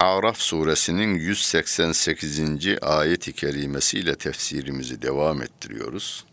[0.00, 2.40] Araf suresinin 188.
[2.82, 6.24] ayet-i kerimesiyle tefsirimizi devam ettiriyoruz.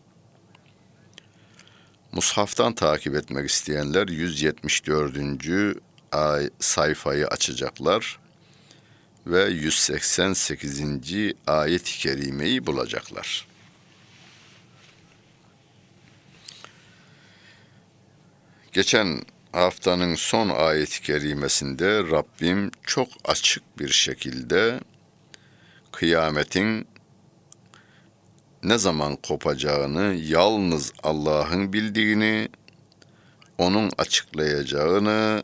[2.12, 5.78] Mushaftan takip etmek isteyenler 174.
[6.12, 8.20] Ay, sayfayı açacaklar
[9.28, 10.82] ve 188.
[11.48, 13.48] ayet-i kerimeyi bulacaklar.
[18.74, 24.80] Geçen haftanın son ayet-i kerimesinde Rabbim çok açık bir şekilde
[25.92, 26.88] kıyametin
[28.64, 32.50] ne zaman kopacağını yalnız Allah'ın bildiğini,
[33.58, 35.44] onun açıklayacağını,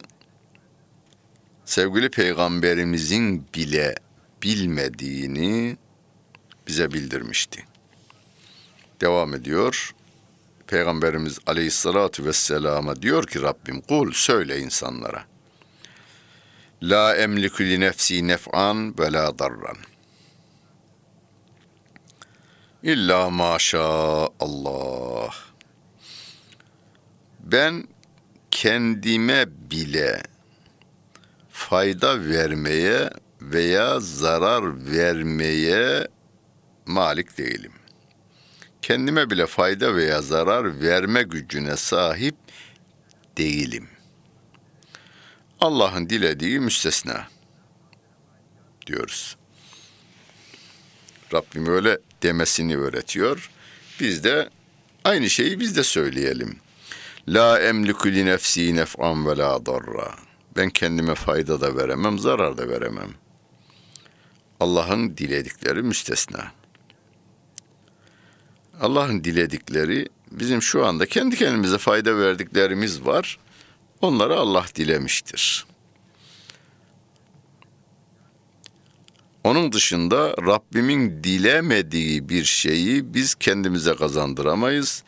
[1.65, 3.95] sevgili peygamberimizin bile
[4.43, 5.77] bilmediğini
[6.67, 7.65] bize bildirmişti.
[9.01, 9.95] Devam ediyor.
[10.67, 15.25] Peygamberimiz aleyhissalatu vesselama diyor ki Rabbim kul söyle insanlara.
[16.83, 19.77] La emliku li nefsi nef'an ve la darran.
[22.83, 25.33] İlla maşa Allah.
[27.39, 27.87] Ben
[28.51, 30.23] kendime bile
[31.51, 33.09] fayda vermeye
[33.41, 36.07] veya zarar vermeye
[36.85, 37.71] malik değilim
[38.87, 42.35] kendime bile fayda veya zarar verme gücüne sahip
[43.37, 43.87] değilim.
[45.59, 47.27] Allah'ın dilediği müstesna
[48.85, 49.37] diyoruz.
[51.33, 53.51] Rabbim öyle demesini öğretiyor.
[53.99, 54.49] Biz de
[55.03, 56.59] aynı şeyi biz de söyleyelim.
[57.27, 60.15] La emliku li nefsi nef'an ve la darra.
[60.57, 63.09] Ben kendime fayda da veremem, zarar da veremem.
[64.59, 66.51] Allah'ın diledikleri müstesna.
[68.81, 73.39] Allah'ın diledikleri bizim şu anda kendi kendimize fayda verdiklerimiz var.
[74.01, 75.65] Onları Allah dilemiştir.
[79.43, 85.03] Onun dışında Rabbimin dilemediği bir şeyi biz kendimize kazandıramayız.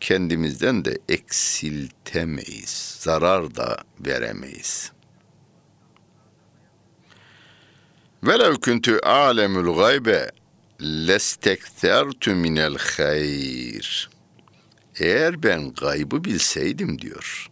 [0.00, 2.96] Kendimizden de eksiltemeyiz.
[2.98, 4.92] Zarar da veremeyiz.
[8.22, 10.30] Velev kuntu alemul gaybe
[10.80, 14.10] lestektertu minel hayr.
[15.00, 17.50] Eğer ben gaybı bilseydim diyor.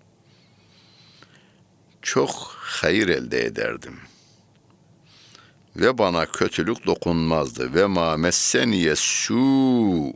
[2.02, 4.00] Çok hayır elde ederdim.
[5.76, 7.74] Ve bana kötülük dokunmazdı.
[7.74, 10.12] Ve ma messeniye su.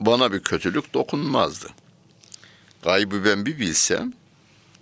[0.00, 1.68] Bana bir kötülük dokunmazdı.
[2.82, 4.12] Gaybı ben bir bilsem,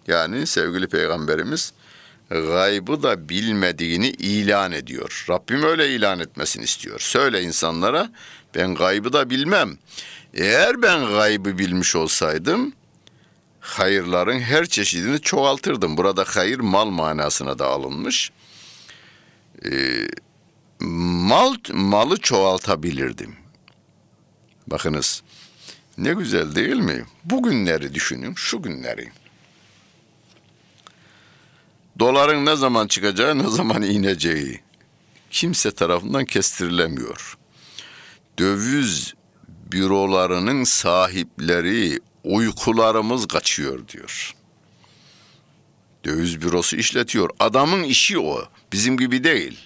[0.06, 1.72] yani sevgili peygamberimiz
[2.30, 5.26] gaybı da bilmediğini ilan ediyor.
[5.30, 7.00] Rabbim öyle ilan etmesini istiyor.
[7.00, 8.10] Söyle insanlara
[8.54, 9.78] ben gaybı da bilmem.
[10.34, 12.72] Eğer ben gaybı bilmiş olsaydım
[13.64, 15.96] hayırların her çeşidini çoğaltırdım.
[15.96, 18.30] Burada hayır mal manasına da alınmış.
[19.64, 20.08] Ee,
[20.80, 23.36] mal malı çoğaltabilirdim.
[24.66, 25.22] Bakınız
[25.98, 27.04] ne güzel değil mi?
[27.24, 29.12] Bugünleri düşünün, şu günleri.
[31.98, 34.60] Doların ne zaman çıkacağı, ne zaman ineceği
[35.30, 37.38] kimse tarafından kestirilemiyor.
[38.38, 39.14] Döviz
[39.48, 44.34] bürolarının sahipleri uykularımız kaçıyor diyor.
[46.04, 47.30] Döviz bürosu işletiyor.
[47.40, 48.42] Adamın işi o.
[48.72, 49.58] Bizim gibi değil.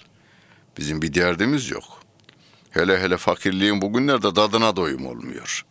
[0.79, 1.85] Bizim bir derdimiz yok.
[2.71, 5.65] Hele hele fakirliğin bugünlerde tadına doyum olmuyor.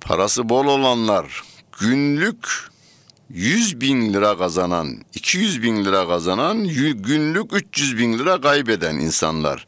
[0.00, 1.42] Parası bol olanlar
[1.80, 2.48] günlük
[3.34, 9.66] 100 bin lira kazanan, 200 bin lira kazanan, günlük 300 bin lira kaybeden insanlar.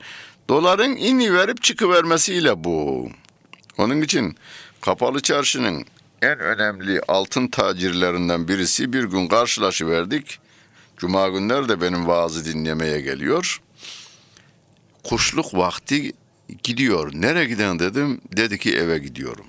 [0.49, 3.09] Doların ini verip çıkıvermesiyle bu.
[3.79, 4.37] Onun için
[4.81, 5.85] kapalı çarşının
[6.23, 10.39] en önemli altın tacirlerinden birisi bir gün karşılaşıverdik.
[10.97, 13.61] Cuma günler de benim vaazı dinlemeye geliyor.
[15.05, 16.13] Kuşluk vakti
[16.63, 17.11] gidiyor.
[17.15, 18.21] Nereye giden dedim.
[18.37, 19.47] Dedi ki eve gidiyorum.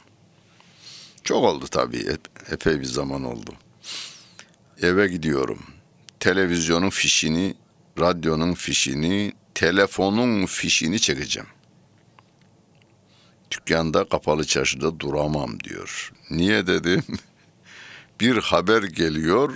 [1.23, 2.05] Çok oldu tabii.
[2.51, 3.53] Epey bir zaman oldu
[4.81, 5.59] eve gidiyorum.
[6.19, 7.55] Televizyonun fişini,
[7.99, 11.49] radyonun fişini, telefonun fişini çekeceğim.
[13.51, 16.11] Dükkanda kapalı çarşıda duramam diyor.
[16.29, 17.03] Niye dedim?
[18.21, 19.53] Bir haber geliyor.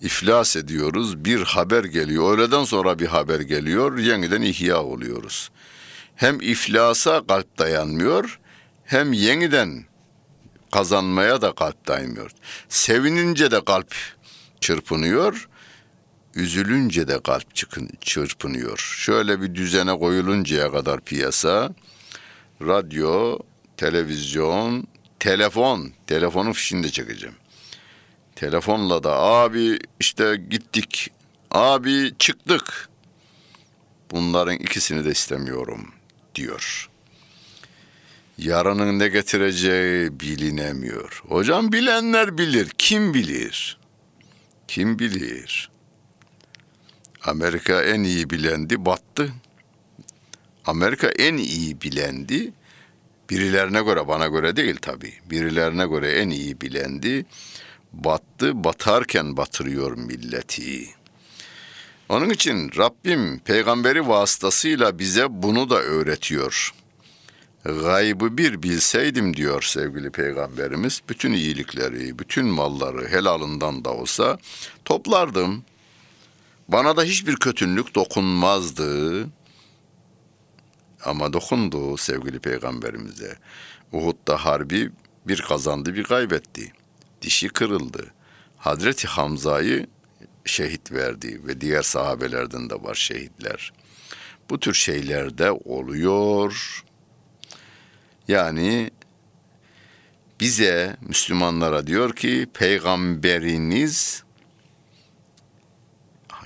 [0.00, 1.24] iflas ediyoruz.
[1.24, 2.38] Bir haber geliyor.
[2.38, 3.98] Öğleden sonra bir haber geliyor.
[3.98, 5.50] Yeniden ihya oluyoruz.
[6.16, 8.40] Hem iflasa kalp dayanmıyor
[8.84, 9.84] hem yeniden
[10.72, 12.30] kazanmaya da kalp dayanmıyor.
[12.68, 13.94] Sevinince de kalp
[14.60, 15.48] çırpınıyor.
[16.34, 18.78] Üzülünce de kalp çıkın, çırpınıyor.
[18.78, 21.74] Şöyle bir düzene koyuluncaya kadar piyasa
[22.62, 23.38] radyo,
[23.76, 24.86] televizyon,
[25.18, 27.36] telefon, telefonun fişini de çekeceğim.
[28.36, 31.10] Telefonla da abi işte gittik,
[31.50, 32.88] abi çıktık.
[34.10, 35.92] Bunların ikisini de istemiyorum
[36.34, 36.90] diyor.
[38.38, 41.22] Yarının ne getireceği bilinemiyor.
[41.28, 42.68] Hocam bilenler bilir.
[42.78, 43.79] Kim bilir?
[44.70, 45.70] Kim bilir?
[47.24, 49.32] Amerika en iyi bilendi, battı.
[50.66, 52.52] Amerika en iyi bilendi.
[53.30, 55.12] Birilerine göre, bana göre değil tabii.
[55.30, 57.26] Birilerine göre en iyi bilendi.
[57.92, 60.88] Battı, batarken batırıyor milleti.
[62.08, 66.74] Onun için Rabbim peygamberi vasıtasıyla bize bunu da öğretiyor.
[67.64, 71.00] Gaybı bir bilseydim diyor sevgili peygamberimiz.
[71.08, 74.38] Bütün iyilikleri, bütün malları helalından da olsa
[74.84, 75.64] toplardım.
[76.68, 79.26] Bana da hiçbir kötülük dokunmazdı.
[81.04, 83.36] Ama dokundu sevgili peygamberimize.
[83.92, 84.90] Uhud'da harbi
[85.26, 86.72] bir kazandı bir kaybetti.
[87.22, 88.06] Dişi kırıldı.
[88.58, 89.86] Hazreti Hamza'yı
[90.44, 93.72] şehit verdi ve diğer sahabelerden de var şehitler.
[94.50, 96.84] Bu tür şeyler de oluyor.
[98.30, 98.90] Yani
[100.40, 104.24] bize Müslümanlara diyor ki peygamberiniz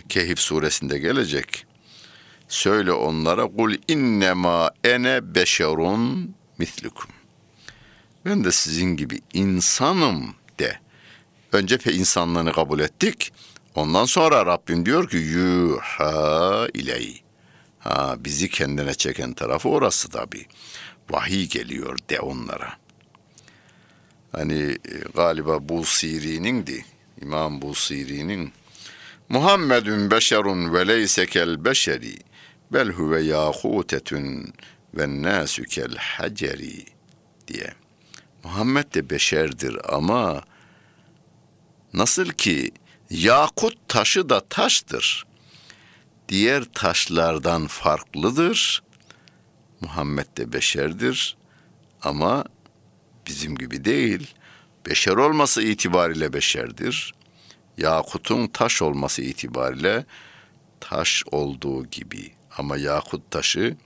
[0.08, 1.66] Kehif suresinde gelecek.
[2.48, 7.10] Söyle onlara kul innema ene beşerun mislukum.
[8.24, 10.78] Ben de sizin gibi insanım de.
[11.52, 13.32] Önce pe insanlığını kabul ettik.
[13.74, 17.22] Ondan sonra Rabbim diyor ki yuha iley.
[17.78, 20.46] Ha bizi kendine çeken tarafı orası tabi.
[21.10, 22.72] Vahiy geliyor de onlara.
[24.32, 26.84] Hani e, galiba bu Siri'nindi.
[27.22, 28.52] İmam bu Siri'nin
[29.28, 32.18] Muhammedun beşerun ve leyse kel beşeri
[32.72, 34.52] bel huve yahutetun
[34.94, 36.84] ve nasu kel haceri
[37.48, 37.74] diye.
[38.44, 40.42] Muhammed de beşerdir ama
[41.92, 42.72] nasıl ki
[43.10, 45.26] yakut taşı da taştır.
[46.28, 48.82] Diğer taşlardan farklıdır.
[49.84, 51.36] Muhammed de beşerdir
[52.02, 52.44] ama
[53.26, 54.34] bizim gibi değil.
[54.86, 57.14] Beşer olması itibariyle beşerdir.
[57.78, 60.04] Yakutun taş olması itibariyle
[60.80, 62.32] taş olduğu gibi.
[62.58, 63.76] Ama yakut taşı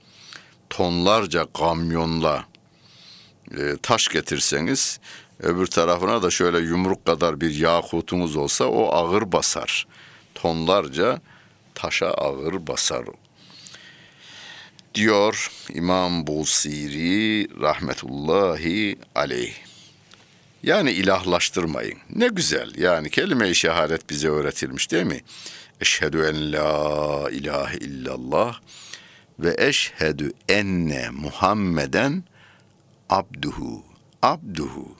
[0.69, 2.45] tonlarca kamyonla
[3.57, 4.99] e, taş getirseniz
[5.39, 9.87] öbür tarafına da şöyle yumruk kadar bir yakutunuz olsa o ağır basar.
[10.35, 11.21] Tonlarca
[11.75, 13.05] taşa ağır basar.
[14.95, 19.53] Diyor İmam Busiri rahmetullahi aleyh.
[20.63, 21.99] Yani ilahlaştırmayın.
[22.15, 22.75] Ne güzel.
[22.75, 25.21] Yani kelime-i şehadet bize öğretilmiş değil mi?
[25.81, 28.59] Eşhedü en la ilahe illallah
[29.39, 32.23] ve eşhedü enne Muhammeden
[33.09, 33.83] abduhu.
[34.21, 34.95] Abduhu.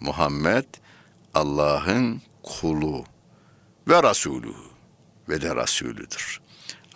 [0.00, 0.64] Muhammed
[1.34, 3.04] Allah'ın kulu
[3.88, 4.54] ve Resulü
[5.28, 6.40] ve de Resulüdür.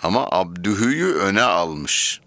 [0.05, 2.21] Ama abdühüyü öne almış.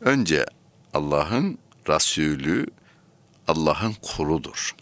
[0.00, 0.46] Önce
[0.94, 1.58] Allah'ın
[1.88, 2.66] Resulü
[3.48, 4.74] Allah'ın kuludur.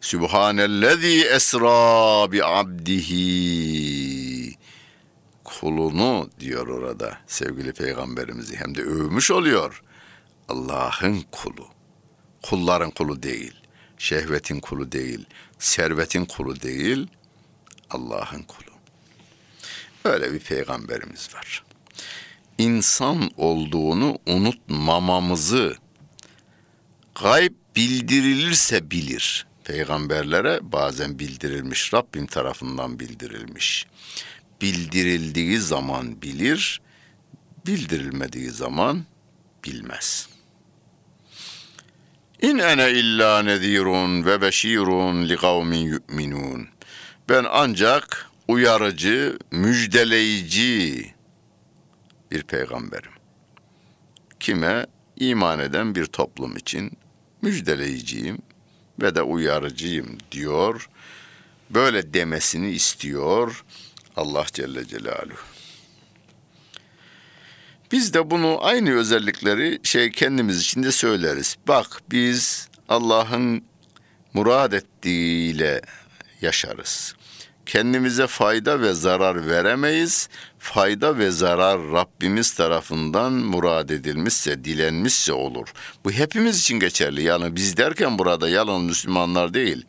[0.00, 3.24] Sübhanellezî esra bi abdihi
[5.44, 9.82] kulunu diyor orada sevgili peygamberimizi hem de övmüş oluyor.
[10.48, 11.68] Allah'ın kulu.
[12.42, 13.54] Kulların kulu değil.
[13.98, 15.26] Şehvetin kulu değil.
[15.58, 17.06] Servetin kulu değil.
[17.90, 18.73] Allah'ın kulu.
[20.04, 21.64] Öyle bir peygamberimiz var.
[22.58, 25.76] İnsan olduğunu unutmamamızı
[27.22, 29.46] gayb bildirilirse bilir.
[29.64, 33.86] Peygamberlere bazen bildirilmiş, Rabbim tarafından bildirilmiş.
[34.60, 36.80] Bildirildiği zaman bilir,
[37.66, 39.04] bildirilmediği zaman
[39.64, 40.28] bilmez.
[42.42, 46.68] İn ene illa nezirun ve beşirun li kavmin yu'minun.
[47.28, 51.14] Ben ancak uyarıcı, müjdeleyici
[52.30, 53.12] bir peygamberim.
[54.40, 54.86] Kime?
[55.16, 56.92] iman eden bir toplum için
[57.42, 58.38] müjdeleyiciyim
[59.02, 60.88] ve de uyarıcıyım diyor.
[61.70, 63.64] Böyle demesini istiyor
[64.16, 65.38] Allah Celle Celaluhu.
[67.92, 71.56] Biz de bunu aynı özellikleri şey kendimiz için de söyleriz.
[71.68, 73.64] Bak biz Allah'ın
[74.34, 75.82] murad ettiğiyle
[76.40, 77.14] yaşarız.
[77.66, 80.28] Kendimize fayda ve zarar veremeyiz.
[80.58, 85.68] Fayda ve zarar Rabbimiz tarafından murad edilmişse, dilenmişse olur.
[86.04, 87.22] Bu hepimiz için geçerli.
[87.22, 89.86] Yani biz derken burada yalan Müslümanlar değil.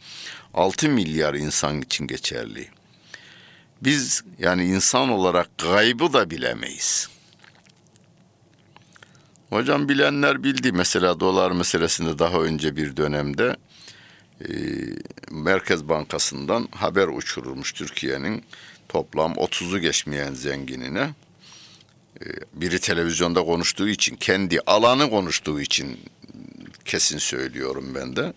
[0.53, 2.67] 6 milyar insan için geçerli.
[3.81, 7.09] Biz yani insan olarak gaybı da bilemeyiz.
[9.49, 10.71] Hocam bilenler bildi.
[10.71, 13.55] Mesela dolar meselesinde daha önce bir dönemde
[14.41, 14.49] e,
[15.31, 18.43] Merkez Bankası'ndan haber uçurulmuş Türkiye'nin
[18.89, 21.13] toplam 30'u geçmeyen zenginine.
[22.21, 25.99] E, biri televizyonda konuştuğu için, kendi alanı konuştuğu için
[26.85, 28.33] kesin söylüyorum ben de.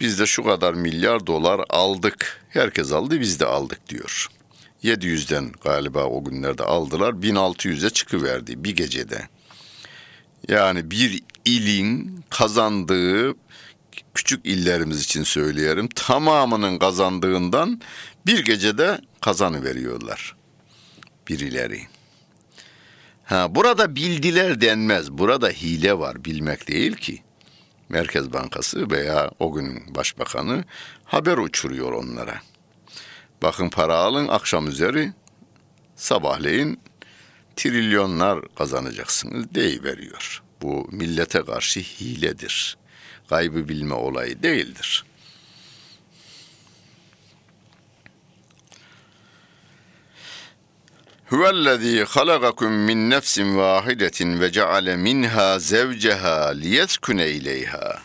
[0.00, 2.44] Biz de şu kadar milyar dolar aldık.
[2.48, 4.28] Herkes aldı biz de aldık diyor.
[4.84, 7.12] 700'den galiba o günlerde aldılar.
[7.12, 9.28] 1600'e çıkıverdi bir gecede.
[10.48, 13.34] Yani bir ilin kazandığı
[14.14, 17.80] küçük illerimiz için söyleyelim tamamının kazandığından
[18.26, 20.36] bir gecede kazanı veriyorlar
[21.28, 21.82] birileri.
[23.24, 25.12] Ha burada bildiler denmez.
[25.12, 27.22] Burada hile var bilmek değil ki.
[27.88, 30.64] Merkez Bankası veya o günün başbakanı
[31.04, 32.40] haber uçuruyor onlara.
[33.42, 35.12] Bakın para alın akşam üzeri
[35.96, 36.80] sabahleyin
[37.56, 40.42] trilyonlar kazanacaksınız veriyor.
[40.62, 42.76] Bu millete karşı hiledir.
[43.28, 45.04] Gaybı bilme olayı değildir.
[51.26, 58.02] Huvellezî halagakum min nefsin vâhidetin ve ceale minhâ zevceha liyeskune ileyha.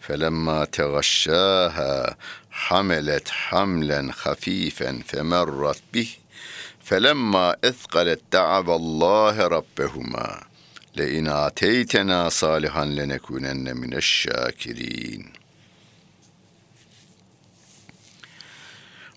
[0.00, 2.16] Felemma tegaşşâhâ
[2.50, 6.08] hamelet hamlen hafifen femerrat bih.
[6.84, 10.40] Felemma ethqalet da'avallâhe rabbehuma.
[10.98, 15.26] Le in ateytena salihan lenekunenne mineşşâkirîn.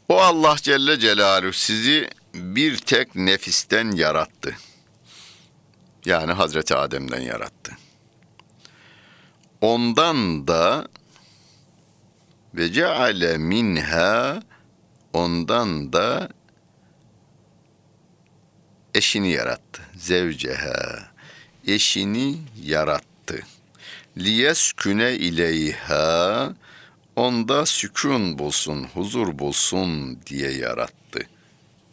[0.09, 4.55] O Allah Celle Celaluhu sizi bir tek nefisten yarattı.
[6.05, 7.77] Yani Hazreti Adem'den yarattı.
[9.61, 10.87] Ondan da
[12.55, 14.43] ve ceale minha
[15.13, 16.29] ondan da
[18.95, 19.81] eşini yarattı.
[19.95, 21.09] Zevceha
[21.67, 23.39] eşini yarattı.
[24.17, 26.53] Liyesküne ileyha
[27.15, 31.19] onda sükun bulsun, huzur bulsun diye yarattı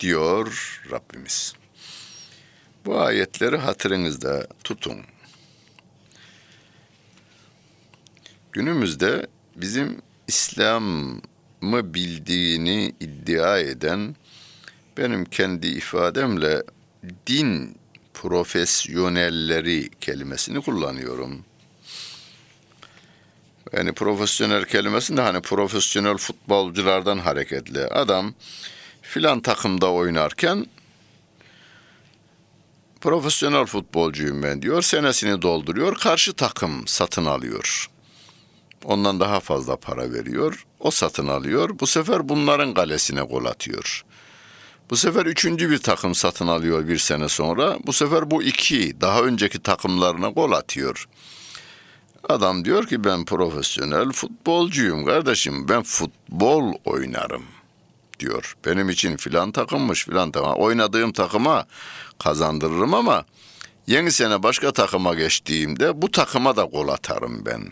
[0.00, 1.54] diyor Rabbimiz.
[2.84, 4.98] Bu ayetleri hatırınızda tutun.
[8.52, 14.16] Günümüzde bizim İslam'ı bildiğini iddia eden
[14.96, 16.62] benim kendi ifademle
[17.26, 17.76] din
[18.26, 21.44] profesyonelleri kelimesini kullanıyorum.
[23.72, 27.80] Yani profesyonel kelimesinde hani profesyonel futbolculardan hareketli.
[27.80, 28.34] Adam
[29.02, 30.66] filan takımda oynarken
[33.00, 34.82] profesyonel futbolcuyum ben diyor.
[34.82, 35.98] Senesini dolduruyor.
[35.98, 37.90] Karşı takım satın alıyor.
[38.84, 40.66] Ondan daha fazla para veriyor.
[40.80, 41.78] O satın alıyor.
[41.80, 44.05] Bu sefer bunların kalesine gol atıyor.
[44.90, 47.78] Bu sefer üçüncü bir takım satın alıyor bir sene sonra.
[47.86, 51.08] Bu sefer bu iki daha önceki takımlarına gol atıyor.
[52.28, 55.68] Adam diyor ki ben profesyonel futbolcuyum kardeşim.
[55.68, 57.42] Ben futbol oynarım
[58.18, 58.56] diyor.
[58.66, 60.54] Benim için filan takımmış filan takım.
[60.54, 61.66] Oynadığım takıma
[62.18, 63.24] kazandırırım ama
[63.86, 67.62] yeni sene başka takıma geçtiğimde bu takıma da gol atarım ben.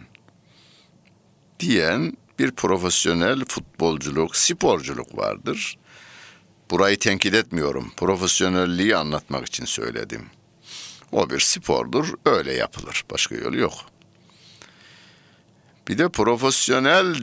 [1.60, 5.78] Diyen bir profesyonel futbolculuk, sporculuk vardır.
[6.70, 7.92] Burayı tenkit etmiyorum.
[7.96, 10.26] Profesyonelliği anlatmak için söyledim.
[11.12, 13.04] O bir spordur, öyle yapılır.
[13.10, 13.72] Başka yolu yok.
[15.88, 17.14] Bir de profesyonel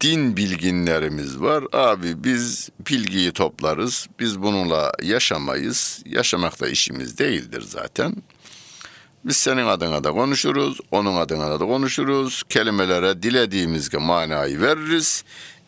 [0.00, 1.64] din bilginlerimiz var.
[1.72, 4.06] Abi biz bilgiyi toplarız.
[4.20, 6.02] Biz bununla yaşamayız.
[6.06, 8.16] Yaşamak da işimiz değildir zaten.
[9.24, 12.42] Biz senin adına da konuşuruz, onun adına da konuşuruz.
[12.48, 15.24] Kelimelere dilediğimiz manayı veririz.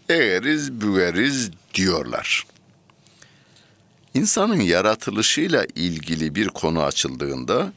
[0.09, 2.47] Eğeriz, büveriz diyorlar.
[4.15, 7.73] İnsanın yaratılışıyla ilgili bir konu açıldığında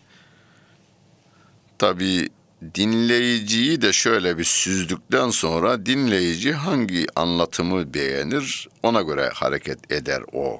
[1.77, 2.29] tabii
[2.75, 10.59] dinleyiciyi de şöyle bir süzdükten sonra dinleyici hangi anlatımı beğenir ona göre hareket eder o.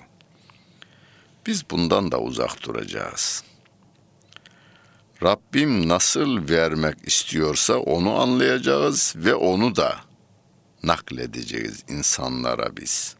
[1.46, 3.44] Biz bundan da uzak duracağız.
[5.24, 10.07] Rabbim nasıl vermek istiyorsa onu anlayacağız ve onu da
[10.84, 13.16] nakledeceğiz insanlara biz.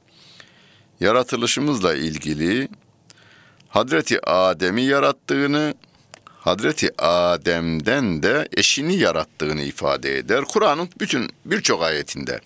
[1.00, 2.70] Yaratılışımızla ilgili
[3.70, 5.74] Hazreti Adem'i yarattığını
[6.48, 10.44] Hazreti Adem'den de eşini yarattığını ifade eder.
[10.46, 12.40] Kur'an'ın bütün birçok ayetinde.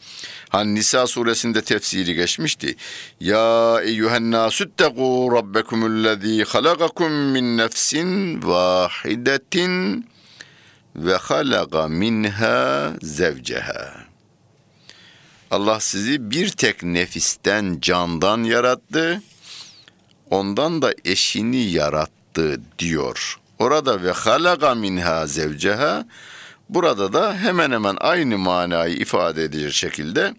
[0.49, 2.75] Hani Nisa suresinde tefsiri geçmişti.
[3.19, 10.07] Ya eyyühen nasüttegû rabbekumullezî halagakum min nefsin vahidetin
[10.95, 14.00] ve halaga minha zevceha.
[15.51, 19.21] Allah sizi bir tek nefisten, candan yarattı.
[20.29, 23.39] Ondan da eşini yarattı diyor.
[23.59, 26.05] Orada ve halaga minha zevceha
[26.69, 30.35] burada da hemen hemen aynı manayı ifade edecek şekilde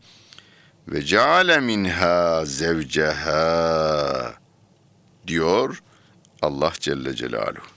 [0.88, 4.34] ve ceale minha zevceha
[5.26, 5.82] diyor
[6.42, 7.71] Allah Celle Celaluhu.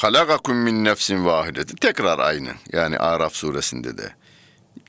[0.00, 1.76] Halakakum min nefsin vahidetin.
[1.76, 2.52] Tekrar aynı.
[2.72, 4.14] Yani Araf suresinde de.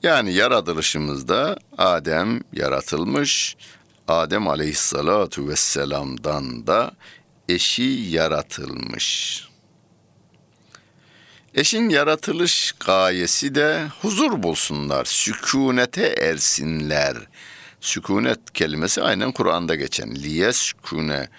[0.03, 3.55] Yani yaratılışımızda Adem yaratılmış.
[4.07, 6.91] Adem aleyhissalatu vesselam'dan da
[7.49, 9.43] eşi yaratılmış.
[11.55, 17.17] Eşin yaratılış gayesi de huzur bulsunlar, sükunete ersinler.
[17.81, 20.15] Sükunet kelimesi aynen Kur'an'da geçen.
[20.15, 21.29] Liyeskune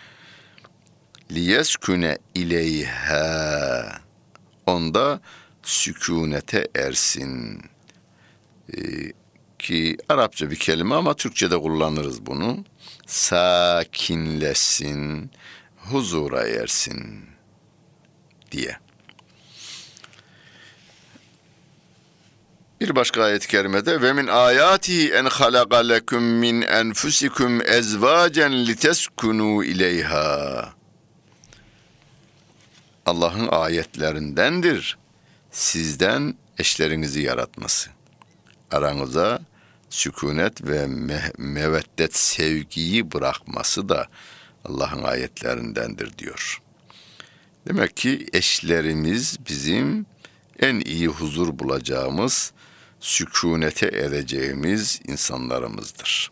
[1.34, 4.00] liyeskune ileyha
[4.66, 5.20] onda
[5.62, 7.62] sükunete ersin
[8.76, 9.12] ee,
[9.58, 12.64] ki Arapça bir kelime ama Türkçe'de kullanırız bunu
[13.06, 15.30] sakinleşsin
[15.76, 17.24] huzura ersin
[18.52, 18.78] diye.
[22.80, 30.81] Bir başka ayet-i kerimede ve min ayati en halaka lekum min enfusikum ezvacen liteskunu ileyha.
[33.06, 34.98] Allah'ın ayetlerindendir.
[35.50, 37.90] Sizden eşlerinizi yaratması.
[38.70, 39.40] Aranıza
[39.90, 44.06] sükunet ve me- meveddet sevgiyi bırakması da
[44.64, 46.62] Allah'ın ayetlerindendir diyor.
[47.68, 50.06] Demek ki eşlerimiz bizim
[50.58, 52.52] en iyi huzur bulacağımız,
[53.00, 56.30] sükunete ereceğimiz insanlarımızdır.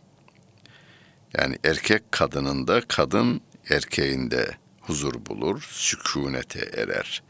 [1.38, 7.22] Yani erkek kadınında, kadın erkeğinde huzur bulur, sükunete erer.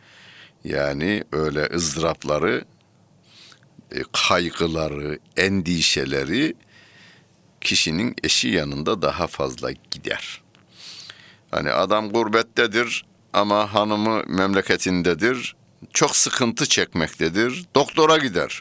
[0.65, 2.65] Yani öyle ızdırapları,
[3.93, 6.55] e, kaygıları, endişeleri
[7.61, 10.43] kişinin eşi yanında daha fazla gider.
[11.51, 15.57] Hani adam gurbettedir ama hanımı memleketindedir.
[15.93, 17.65] Çok sıkıntı çekmektedir.
[17.75, 18.61] Doktora gider.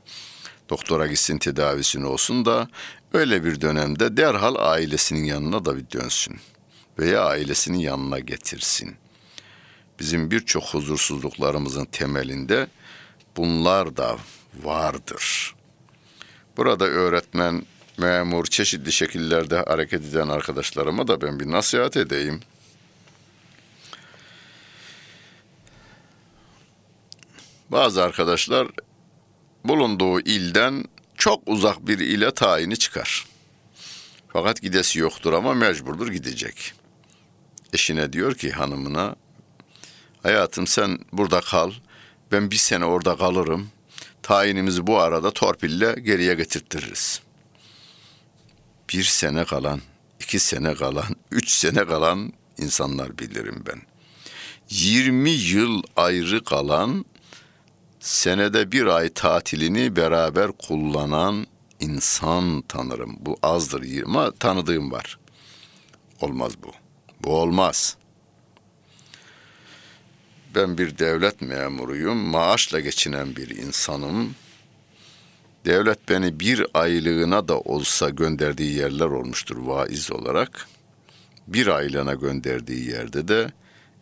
[0.69, 2.69] Doktora gitsin tedavisini olsun da
[3.13, 6.39] öyle bir dönemde derhal ailesinin yanına da bir dönsün
[7.00, 8.96] veya ailesinin yanına getirsin.
[10.00, 12.68] Bizim birçok huzursuzluklarımızın temelinde
[13.38, 14.18] bunlar da
[14.64, 15.56] vardır.
[16.58, 17.66] Burada öğretmen,
[17.98, 22.40] memur, çeşitli şekillerde hareket eden arkadaşlarıma da ben bir nasihat edeyim.
[27.70, 28.68] Bazı arkadaşlar
[29.66, 30.86] bulunduğu ilden
[31.16, 33.26] çok uzak bir ile tayini çıkar.
[34.34, 36.74] Fakat gidesi yoktur ama mecburdur gidecek.
[37.74, 39.16] Eşine diyor ki hanımına,
[40.24, 41.72] hayatım sen burada kal,
[42.32, 43.70] ben bir sene orada kalırım.
[44.24, 47.22] Tayinimizi bu arada torpille geriye getirtiriz.
[48.94, 49.82] Bir sene kalan,
[50.20, 53.82] iki sene kalan, üç sene kalan insanlar bilirim ben.
[54.70, 57.06] 20 yıl ayrı kalan
[58.00, 61.48] senede bir ay tatilini beraber kullanan
[61.80, 63.18] insan tanırım.
[63.20, 65.20] Bu azdır ama tanıdığım var.
[66.22, 66.72] Olmaz bu.
[67.24, 67.98] Bu olmaz.
[70.56, 72.18] Ben bir devlet memuruyum.
[72.18, 74.36] Maaşla geçinen bir insanım.
[75.66, 80.68] Devlet beni bir aylığına da olsa gönderdiği yerler olmuştur vaiz olarak.
[81.48, 83.52] Bir aylığına gönderdiği yerde de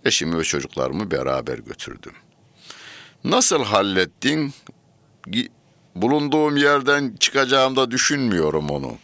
[0.06, 2.14] eşimi ve çocuklarımı beraber götürdüm.
[3.24, 4.54] Nasıl hallettin?
[5.96, 8.98] Bulunduğum yerden çıkacağımda düşünmüyorum onu.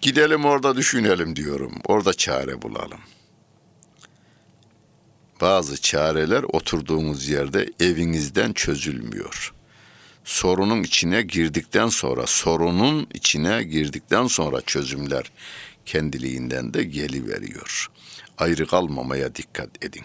[0.00, 1.72] Gidelim orada düşünelim diyorum.
[1.84, 3.00] Orada çare bulalım
[5.41, 9.53] Bazı çareler oturduğumuz yerde evinizden çözülmüyor.
[10.23, 15.31] Sorunun içine girdikten sonra, sorunun içine girdikten sonra çözümler
[15.85, 17.91] kendiliğinden de geliveriyor.
[18.37, 20.03] Ayrı kalmamaya dikkat edin.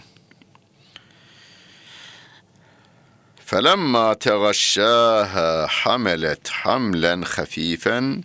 [3.49, 8.23] فَلَمَّا تَغَشَّاهَا حَمَلَتْ حَمْلًا خَف۪يفًا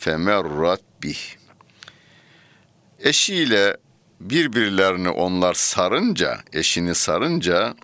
[0.00, 1.18] فَمَرَّتْ بِهِ
[3.00, 3.76] Eşiyle
[4.29, 7.75] birbirlerini onlar sarınca, eşini sarınca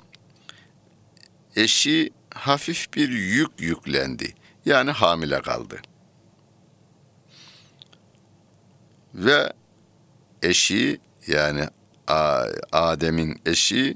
[1.55, 4.33] eşi hafif bir yük yüklendi.
[4.65, 5.81] Yani hamile kaldı.
[9.17, 9.53] ve
[10.41, 11.67] eşi yani
[12.71, 13.95] Adem'in eşi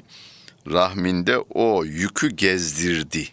[0.72, 3.28] rahminde o yükü gezdirdi.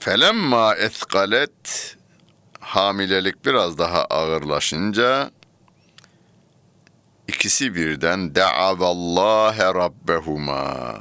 [0.00, 1.96] Felemma etkalet
[2.64, 5.30] hamilelik biraz daha ağırlaşınca
[7.28, 10.94] ikisi birden de'avallâhe rabbehuma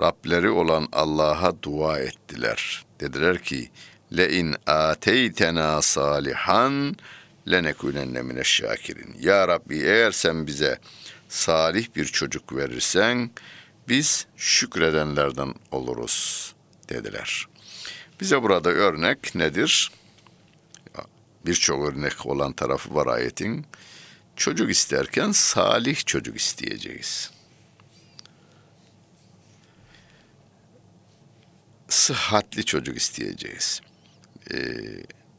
[0.00, 2.84] Rableri olan Allah'a dua ettiler.
[3.00, 3.70] Dediler ki
[4.16, 6.96] le in ateytena salihan
[7.50, 9.16] lenekunenne mineşşakirin.
[9.20, 10.78] Ya Rabbi eğer sen bize
[11.28, 13.30] salih bir çocuk verirsen
[13.88, 16.52] biz şükredenlerden oluruz
[16.88, 17.46] dediler.
[18.20, 19.90] Bize burada örnek nedir?
[21.46, 23.66] Birçok örnek olan tarafı var ayetin.
[24.36, 27.30] Çocuk isterken salih çocuk isteyeceğiz.
[31.88, 33.80] Sıhhatli çocuk isteyeceğiz.
[34.50, 34.56] Ee,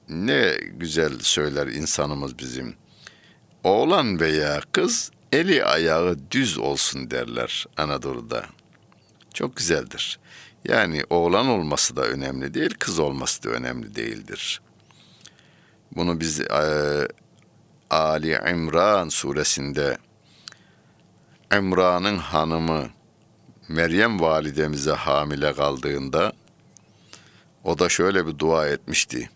[0.09, 2.75] ne güzel söyler insanımız bizim.
[3.63, 8.45] Oğlan veya kız eli ayağı düz olsun derler Anadolu'da.
[9.33, 10.19] Çok güzeldir.
[10.65, 14.61] Yani oğlan olması da önemli değil, kız olması da önemli değildir.
[15.95, 17.07] Bunu biz e,
[17.89, 19.97] Ali İmran suresinde
[21.57, 22.89] İmran'ın hanımı
[23.67, 26.33] Meryem validemize hamile kaldığında
[27.63, 29.29] o da şöyle bir dua etmişti.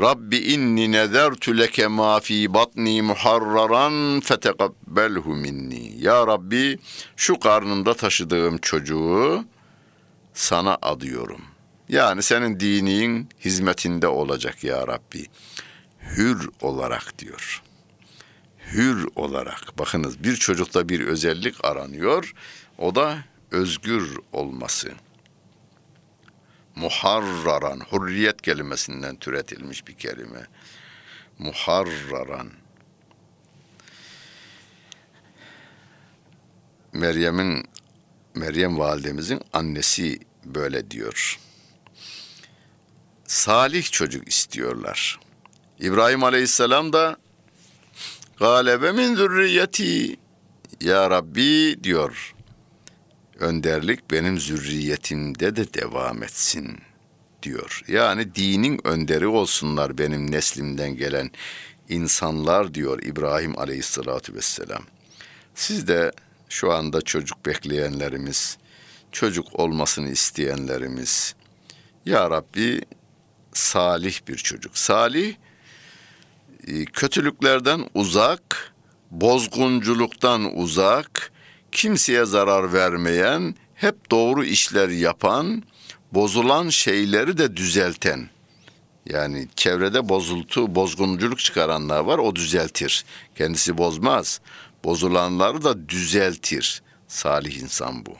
[0.00, 6.04] Rabbi inni nezertu leke ma fi batni muharraran feteqabbelhu minni.
[6.04, 6.78] Ya Rabbi
[7.16, 9.44] şu karnımda taşıdığım çocuğu
[10.34, 11.40] sana adıyorum.
[11.88, 15.26] Yani senin dinin hizmetinde olacak ya Rabbi.
[16.16, 17.62] Hür olarak diyor.
[18.72, 19.78] Hür olarak.
[19.78, 22.34] Bakınız bir çocukta bir özellik aranıyor.
[22.78, 23.18] O da
[23.50, 24.92] özgür olması.
[26.74, 30.46] Muharraran, hürriyet kelimesinden türetilmiş bir kelime.
[31.38, 32.50] Muharraran.
[36.92, 37.68] Meryem'in
[38.34, 41.38] Meryem validemizin annesi böyle diyor.
[43.26, 45.20] Salih çocuk istiyorlar.
[45.80, 47.16] İbrahim Aleyhisselam da
[48.38, 50.16] galebe min zürriyeti
[50.80, 52.34] ya Rabbi diyor.
[53.38, 56.78] Önderlik benim zürriyetimde de devam etsin
[57.42, 57.82] diyor.
[57.88, 61.30] Yani dinin önderi olsunlar benim neslimden gelen
[61.88, 64.82] insanlar diyor İbrahim Aleyhisselatü Vesselam.
[65.54, 66.12] Siz de
[66.48, 68.58] şu anda çocuk bekleyenlerimiz,
[69.12, 71.34] çocuk olmasını isteyenlerimiz,
[72.06, 72.80] Ya Rabbi
[73.52, 74.78] salih bir çocuk.
[74.78, 75.34] Salih,
[76.92, 78.72] kötülüklerden uzak,
[79.10, 81.32] bozgunculuktan uzak,
[81.72, 85.62] kimseye zarar vermeyen, hep doğru işler yapan,
[86.12, 88.30] bozulan şeyleri de düzelten.
[89.06, 93.04] Yani çevrede bozultu, bozgunculuk çıkaranlar var, o düzeltir.
[93.34, 94.40] Kendisi bozmaz.
[94.84, 96.82] Bozulanları da düzeltir.
[97.08, 98.16] Salih insan bu.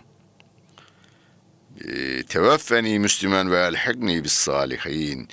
[1.88, 5.28] E, Teveffeni Müslüman ve elhikni bis salihin.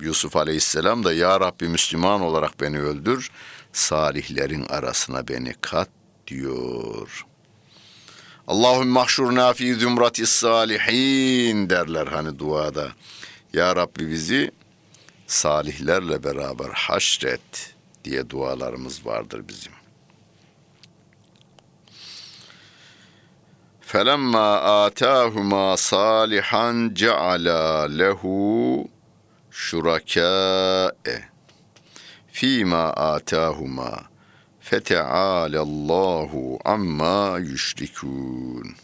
[0.00, 3.30] Yusuf Aleyhisselam da Ya Rabbi Müslüman olarak beni öldür,
[3.72, 5.88] salihlerin arasına beni kat
[6.26, 7.26] diyor.
[8.46, 12.88] Allahümme mahşurna fi zümratis salihin derler hani duada.
[13.52, 14.50] Ya Rabbi bizi
[15.26, 19.72] salihlerle beraber haşret diye dualarımız vardır bizim.
[23.80, 28.88] Felemma atahuma salihan ceala lehu
[29.56, 31.24] şurakâe
[32.28, 34.02] fîmâ atahuma
[34.60, 38.74] feteâlellâhu amma yüşrikûn.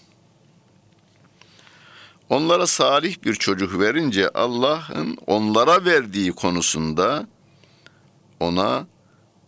[2.29, 7.27] Onlara salih bir çocuk verince Allah'ın onlara verdiği konusunda
[8.41, 8.87] ona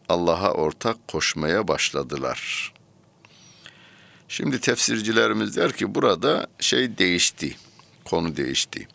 [0.09, 2.73] Allah'a ortak koşmaya başladılar.
[4.29, 7.57] Şimdi tefsircilerimiz der ki burada şey değişti,
[8.05, 8.89] konu değişti.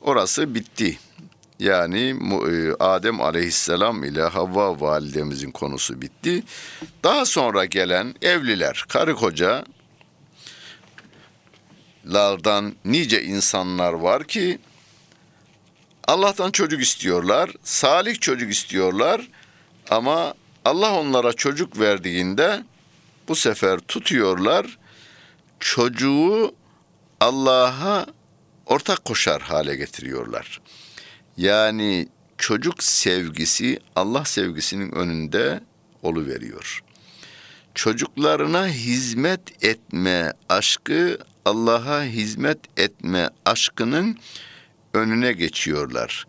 [0.00, 0.98] Orası bitti.
[1.60, 2.16] Yani
[2.50, 6.42] e, Adem aleyhisselam ile Havva validemizin konusu bitti.
[7.04, 9.64] Daha sonra gelen evliler, karı koca
[12.06, 14.58] lardan nice insanlar var ki
[16.04, 19.28] Allah'tan çocuk istiyorlar, salih çocuk istiyorlar
[19.90, 22.64] ama Allah onlara çocuk verdiğinde
[23.28, 24.78] bu sefer tutuyorlar
[25.60, 26.54] çocuğu
[27.20, 28.06] Allah'a
[28.66, 30.60] ortak koşar hale getiriyorlar.
[31.36, 35.60] Yani çocuk sevgisi Allah sevgisinin önünde
[36.26, 36.80] veriyor.
[37.74, 44.18] Çocuklarına hizmet etme aşkı Allah'a hizmet etme aşkının
[44.94, 46.26] önüne geçiyorlar.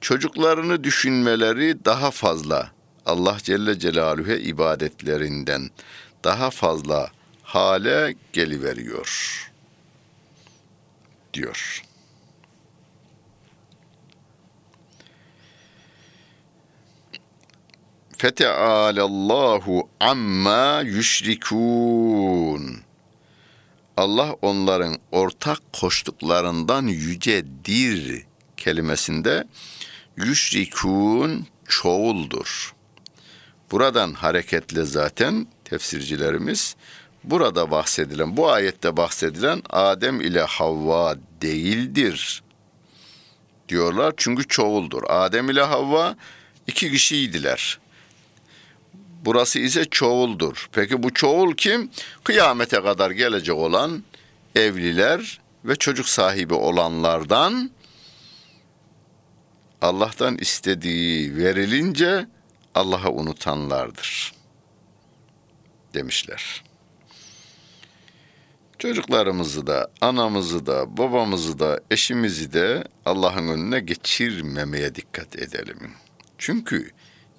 [0.00, 2.70] Çocuklarını düşünmeleri daha fazla.
[3.06, 5.70] Allah Celle Celaluhu'ya ibadetlerinden
[6.24, 7.10] daha fazla
[7.42, 9.50] hale geliveriyor.
[11.34, 11.82] Diyor.
[18.22, 22.76] Fetealallahu amma yüşrikûn.
[23.96, 28.24] Allah onların ortak koştuklarından yücedir
[28.56, 29.44] kelimesinde
[30.16, 32.74] yüşrikûn çoğuldur.
[33.70, 36.76] Buradan hareketle zaten tefsircilerimiz
[37.24, 42.42] burada bahsedilen, bu ayette bahsedilen Adem ile Havva değildir
[43.68, 44.14] diyorlar.
[44.16, 45.02] Çünkü çoğuldur.
[45.08, 46.16] Adem ile Havva
[46.66, 47.81] iki kişiydiler.
[49.24, 50.68] Burası ise çoğuldur.
[50.72, 51.90] Peki bu çoğul kim?
[52.24, 54.04] Kıyamete kadar gelecek olan
[54.54, 57.70] evliler ve çocuk sahibi olanlardan
[59.82, 62.26] Allah'tan istediği verilince
[62.74, 64.32] Allah'a unutanlardır
[65.94, 66.64] demişler.
[68.78, 75.90] Çocuklarımızı da, anamızı da, babamızı da, eşimizi de Allah'ın önüne geçirmemeye dikkat edelim.
[76.38, 76.90] Çünkü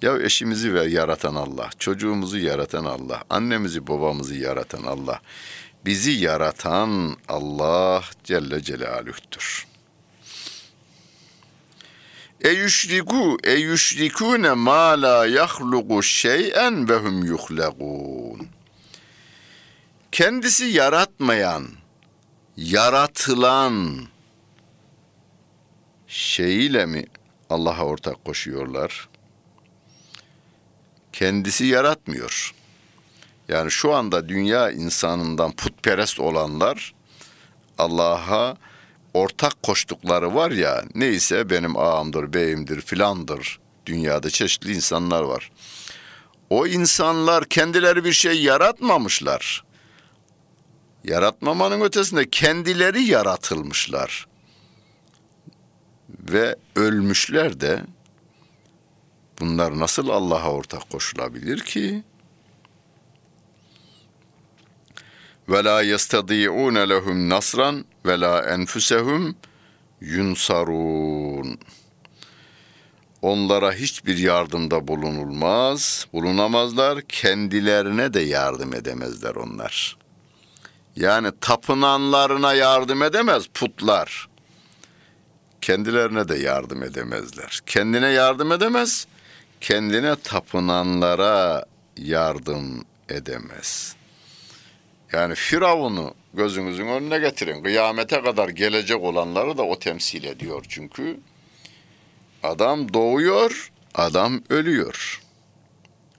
[0.02, 5.20] ya eşimizi ve yaratan Allah, çocuğumuzu yaratan Allah, annemizi babamızı yaratan Allah,
[5.84, 9.66] bizi yaratan Allah Celle Celaluh'tür.
[12.40, 18.48] E yüşriku e yüşrikune ma la yahluqu şey'en ve hum yuhlaqun.
[20.12, 21.66] Kendisi yaratmayan,
[22.56, 24.06] yaratılan
[26.06, 27.06] şeyiyle mi
[27.50, 29.08] Allah'a ortak koşuyorlar?
[31.14, 32.54] Kendisi yaratmıyor.
[33.48, 36.94] Yani şu anda dünya insanından putperest olanlar
[37.78, 38.56] Allah'a
[39.14, 43.58] ortak koştukları var ya neyse benim ağamdır, beyimdir filandır.
[43.86, 45.52] Dünyada çeşitli insanlar var.
[46.50, 49.64] O insanlar kendileri bir şey yaratmamışlar.
[51.04, 54.26] Yaratmamanın ötesinde kendileri yaratılmışlar.
[56.08, 57.82] Ve ölmüşler de
[59.40, 62.04] bunlar nasıl Allah'a ortak koşulabilir ki?
[65.48, 69.36] ve la yestadi'un lehum nasran ve la enfusehum
[70.00, 71.58] yunsarun.
[73.22, 79.96] Onlara hiçbir yardımda bulunulmaz, bulunamazlar, kendilerine de yardım edemezler onlar.
[80.96, 84.28] Yani tapınanlarına yardım edemez putlar.
[85.60, 87.60] Kendilerine de yardım edemezler.
[87.66, 89.06] Kendine yardım edemez,
[89.64, 91.64] kendine tapınanlara
[91.96, 93.96] yardım edemez.''
[95.14, 97.62] Yani Firavun'u gözünüzün önüne getirin.
[97.62, 101.20] Kıyamete kadar gelecek olanları da o temsil ediyor çünkü.
[102.42, 105.20] Adam doğuyor, adam ölüyor.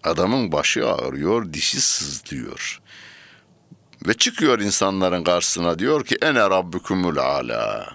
[0.03, 2.81] Adamın başı ağrıyor, dişi sızlıyor.
[4.07, 7.89] Ve çıkıyor insanların karşısına diyor ki ene rabbukumul ala.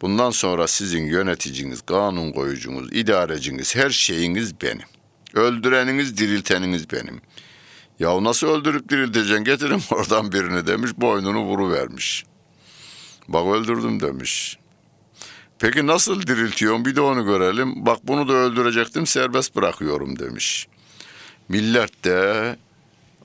[0.00, 4.86] Bundan sonra sizin yöneticiniz, kanun koyucunuz, idareciniz, her şeyiniz benim.
[5.34, 7.20] Öldüreniniz, dirilteniniz benim.
[7.98, 12.24] Ya nasıl öldürüp dirilteceksin getirin oradan birini demiş boynunu vuru vermiş.
[13.28, 14.58] Bak öldürdüm demiş.
[15.58, 17.86] Peki nasıl diriltiyorsun bir de onu görelim.
[17.86, 20.68] Bak bunu da öldürecektim serbest bırakıyorum demiş.
[21.48, 22.56] Millet de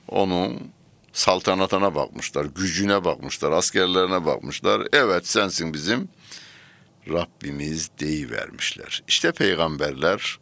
[0.08, 0.70] onun
[1.12, 4.82] saltanatına bakmışlar, gücüne bakmışlar, askerlerine bakmışlar.
[4.92, 6.08] Evet sensin bizim
[7.08, 9.02] Rabbimiz deyivermişler.
[9.08, 10.38] İşte peygamberler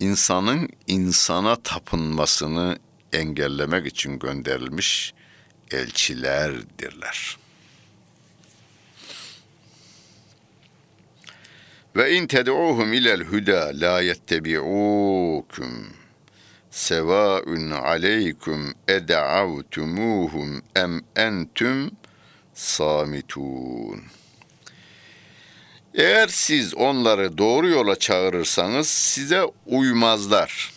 [0.00, 2.78] insanın insana tapınmasını
[3.12, 5.14] engellemek için gönderilmiş
[5.70, 7.38] elçilerdirler.
[11.96, 15.94] Ve in ted'uhum ilel huda la yettebi'ukum
[16.74, 21.90] sevaun aleykum ed'avtumuhum em entum
[22.54, 24.02] samitun.
[25.94, 30.72] Eğer siz onları doğru yola çağırırsanız size uymazlar.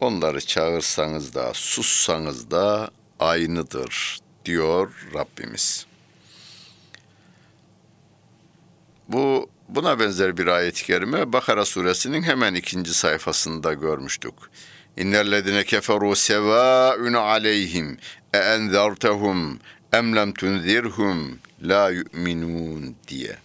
[0.00, 5.86] Onları çağırsanız da sussanız da aynıdır diyor Rabbimiz.
[9.08, 14.34] Bu buna benzer bir ayet-i kerime Bakara suresinin hemen ikinci sayfasında görmüştük.
[14.96, 17.98] İnnellezine keferu sevaun aleyhim
[18.34, 19.58] e enzertehum
[19.92, 21.38] em lem tunzirhum
[21.68, 23.36] la yu'minun diye.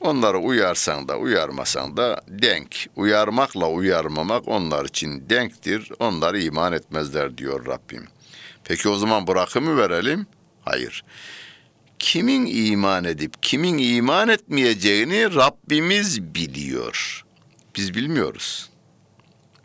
[0.00, 2.86] Onları uyarsan da uyarmasan da denk.
[2.96, 5.92] Uyarmakla uyarmamak onlar için denktir.
[5.98, 8.08] Onlar iman etmezler diyor Rabbim.
[8.64, 10.26] Peki o zaman bırakımı verelim?
[10.62, 11.04] Hayır.
[11.98, 17.24] kimin iman edip kimin iman etmeyeceğini Rabbimiz biliyor.
[17.76, 18.70] Biz bilmiyoruz.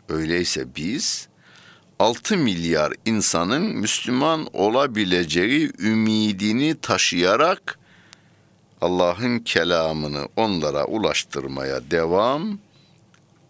[0.08, 1.28] Öyleyse biz
[1.98, 7.78] 6 milyar insanın Müslüman olabileceği ümidini taşıyarak
[8.80, 12.58] Allah'ın kelamını onlara ulaştırmaya devam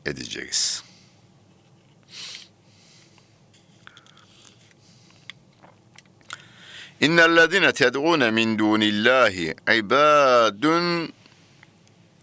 [0.06, 0.82] edeceğiz.
[7.00, 11.12] İnnellezine ted'une min dunillahi ibadun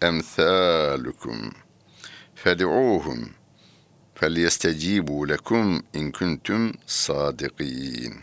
[0.01, 1.53] emsalukum
[2.36, 3.40] fed'uhum
[4.20, 8.14] فَلْيَسْتَجِيبُوا لَكُمْ اِنْ كُنْتُمْ صَادِقِينَ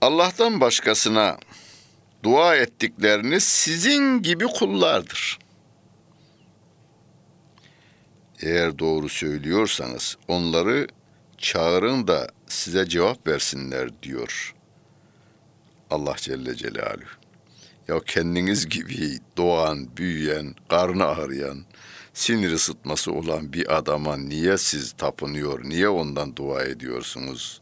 [0.00, 1.38] Allah'tan başkasına
[2.22, 5.38] dua ettikleriniz sizin gibi kullardır.
[8.40, 10.86] Eğer doğru söylüyorsanız onları
[11.38, 14.54] çağırın da size cevap versinler diyor
[15.90, 17.08] Allah Celle Celaluhu.
[17.88, 21.64] Ya kendiniz gibi doğan, büyüyen, karnı ağrıyan,
[22.17, 27.61] sinir ısıtması olan bir adama niye siz tapınıyor, niye ondan dua ediyorsunuz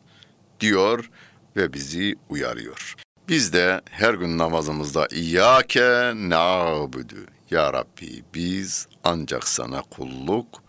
[0.60, 1.10] diyor
[1.56, 2.96] ve bizi uyarıyor.
[3.28, 7.16] Biz de her gün namazımızda İyyâke na'budu.
[7.52, 10.64] Ya Rabbi biz ancak sana kulluk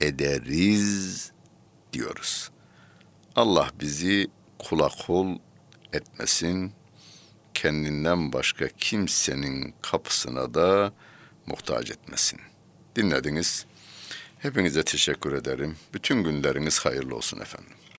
[0.00, 1.32] ederiz
[1.92, 2.50] diyoruz.
[3.36, 4.26] Allah bizi
[4.58, 5.38] kula kul
[5.92, 6.72] etmesin,
[7.54, 10.92] kendinden başka kimsenin kapısına da
[11.46, 12.47] muhtaç etmesin.
[12.98, 13.66] Dinlediniz.
[14.38, 15.76] Hepinize teşekkür ederim.
[15.94, 17.77] Bütün günleriniz hayırlı olsun efendim.